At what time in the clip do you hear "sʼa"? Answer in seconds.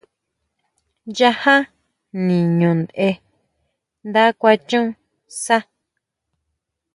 5.43-5.57